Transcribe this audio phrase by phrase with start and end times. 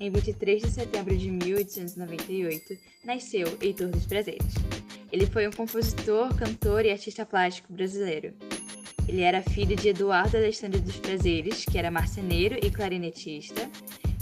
[0.00, 4.54] em 23 de setembro de 1898, nasceu Heitor dos Prazeres.
[5.12, 8.32] Ele foi um compositor, cantor e artista plástico brasileiro.
[9.06, 13.68] Ele era filho de Eduardo Alexandre dos Prazeres, que era marceneiro e clarinetista,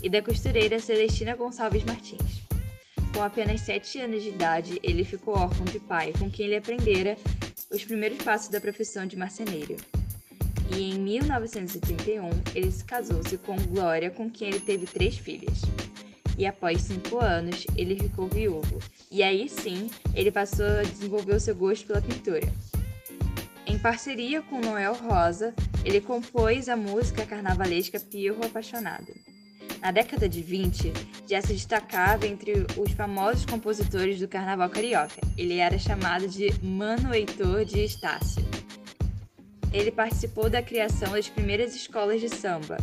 [0.02, 2.42] e da costureira Celestina Gonçalves Martins.
[3.14, 7.16] Com apenas 7 anos de idade, ele ficou órfão de pai, com quem ele aprendera
[7.70, 9.76] os primeiros passos da profissão de marceneiro.
[10.76, 15.62] E em 1931, ele se casou-se com Glória, com quem ele teve três filhas.
[16.36, 18.78] E após cinco anos, ele ficou viúvo.
[19.10, 22.46] E aí sim, ele passou a desenvolver o seu gosto pela pintura.
[23.66, 25.52] Em parceria com Noel Rosa,
[25.84, 29.12] ele compôs a música carnavalesca Pirro Apaixonado.
[29.80, 30.92] Na década de 20,
[31.28, 35.20] já se destacava entre os famosos compositores do carnaval carioca.
[35.36, 38.44] Ele era chamado de Mano Heitor de Estácio.
[39.72, 42.78] Ele participou da criação das primeiras escolas de samba.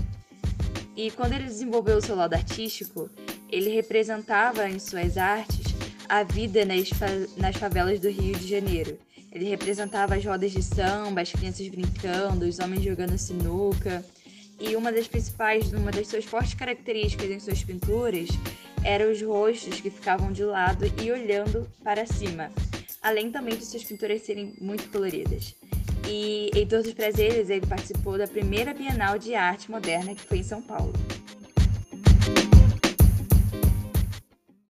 [0.95, 3.09] E quando ele desenvolveu o seu lado artístico,
[3.49, 5.75] ele representava em suas artes
[6.07, 8.97] a vida nas, fa nas favelas do Rio de Janeiro.
[9.31, 14.05] Ele representava as rodas de samba, as crianças brincando, os homens jogando sinuca.
[14.59, 18.29] E uma das principais, uma das suas fortes características em suas pinturas
[18.83, 22.51] eram os rostos que ficavam de lado e olhando para cima,
[23.01, 25.53] além também de suas pinturas serem muito coloridas.
[26.07, 30.39] E em todos os prazeres ele participou da primeira Bienal de Arte Moderna que foi
[30.39, 30.93] em São Paulo.